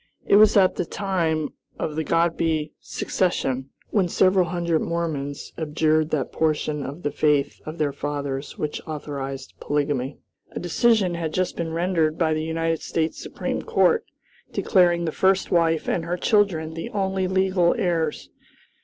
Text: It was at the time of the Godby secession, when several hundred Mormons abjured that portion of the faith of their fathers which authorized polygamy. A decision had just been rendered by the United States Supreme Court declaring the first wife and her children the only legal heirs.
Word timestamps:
It 0.25 0.37
was 0.37 0.57
at 0.57 0.77
the 0.77 0.83
time 0.85 1.49
of 1.77 1.95
the 1.95 2.03
Godby 2.03 2.73
secession, 2.79 3.69
when 3.91 4.07
several 4.09 4.45
hundred 4.45 4.79
Mormons 4.79 5.53
abjured 5.59 6.09
that 6.09 6.31
portion 6.31 6.83
of 6.83 7.03
the 7.03 7.11
faith 7.11 7.61
of 7.67 7.77
their 7.77 7.93
fathers 7.93 8.57
which 8.57 8.81
authorized 8.87 9.53
polygamy. 9.59 10.17
A 10.53 10.59
decision 10.59 11.13
had 11.13 11.35
just 11.35 11.55
been 11.55 11.71
rendered 11.71 12.17
by 12.17 12.33
the 12.33 12.41
United 12.41 12.81
States 12.81 13.21
Supreme 13.21 13.61
Court 13.61 14.03
declaring 14.51 15.05
the 15.05 15.11
first 15.11 15.51
wife 15.51 15.87
and 15.87 16.03
her 16.03 16.17
children 16.17 16.73
the 16.73 16.89
only 16.89 17.27
legal 17.27 17.75
heirs. 17.77 18.31